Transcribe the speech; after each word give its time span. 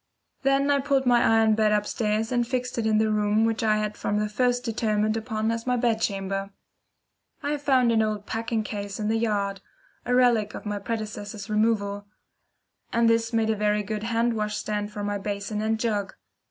Then 0.41 0.71
I 0.71 0.79
pulled 0.79 1.05
my 1.05 1.21
iron 1.23 1.53
bed 1.53 1.71
upstairs 1.71 2.31
and 2.31 2.47
fixed 2.47 2.79
it 2.79 2.87
in 2.87 2.97
the 2.97 3.11
room 3.11 3.45
which 3.45 3.61
I 3.61 3.77
had 3.77 3.95
from 3.95 4.17
the 4.17 4.27
first 4.29 4.63
determined 4.65 5.15
upon 5.15 5.51
as 5.51 5.67
my 5.67 5.77
bedchamber. 5.77 6.49
I 7.43 7.57
found 7.57 7.91
an 7.91 8.01
old 8.01 8.25
packing 8.25 8.63
case 8.63 8.99
in 8.99 9.09
the 9.09 9.19
yard 9.19 9.61
a 10.03 10.15
relic 10.15 10.55
of 10.55 10.65
my 10.65 10.79
predecessor's 10.79 11.51
removal 11.51 12.07
and 12.91 13.07
this 13.07 13.31
made 13.31 13.51
a 13.51 13.55
very 13.55 13.83
good 13.83 14.01
wash 14.05 14.11
hand 14.15 14.51
stand 14.53 14.91
for 14.91 15.03
my 15.03 15.19
basin 15.19 15.61
and 15.61 15.79
jug. 15.79 16.15